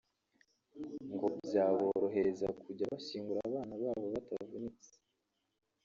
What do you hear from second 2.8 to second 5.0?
bashyingura ababo batavunitse